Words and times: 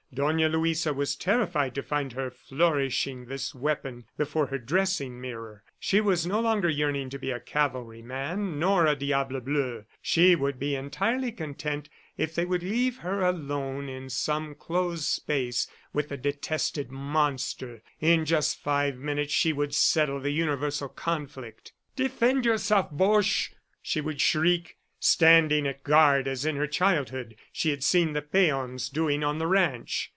Dona 0.13 0.49
Luisa 0.49 0.93
was 0.93 1.15
terrified 1.15 1.73
to 1.73 1.81
find 1.81 2.11
her 2.11 2.29
flourishing 2.29 3.27
this 3.27 3.55
weapon 3.55 4.03
before 4.17 4.47
her 4.47 4.57
dressing 4.57 5.21
mirror. 5.21 5.63
She 5.79 6.01
was 6.01 6.27
no 6.27 6.41
longer 6.41 6.67
yearning 6.67 7.09
to 7.11 7.17
be 7.17 7.31
a 7.31 7.39
cavalryman 7.39 8.59
nor 8.59 8.85
a 8.87 8.93
diable 8.97 9.39
bleu. 9.39 9.85
She 10.01 10.35
would 10.35 10.59
be 10.59 10.75
entirely 10.75 11.31
content 11.31 11.87
if 12.17 12.35
they 12.35 12.43
would 12.43 12.61
leave 12.61 12.97
her, 12.97 13.21
alone 13.21 13.87
in 13.87 14.09
some 14.09 14.53
closed 14.53 15.05
space 15.05 15.69
with 15.93 16.09
the 16.09 16.17
detested 16.17 16.91
monster. 16.91 17.81
In 18.01 18.25
just 18.25 18.59
five 18.61 18.97
minutes 18.97 19.31
she 19.31 19.53
would 19.53 19.73
settle 19.73 20.19
the 20.19 20.31
universal 20.31 20.89
conflict. 20.89 21.71
"Defend 21.95 22.43
yourself, 22.43 22.91
Boche," 22.91 23.53
she 23.81 24.01
would 24.01 24.19
shriek, 24.19 24.75
standing 25.03 25.65
at 25.65 25.83
guard 25.83 26.27
as 26.27 26.45
in 26.45 26.55
her 26.57 26.67
childhood 26.67 27.35
she 27.51 27.71
had 27.71 27.83
seen 27.83 28.13
the 28.13 28.21
peons 28.21 28.87
doing 28.87 29.23
on 29.23 29.39
the 29.39 29.47
ranch. 29.47 30.09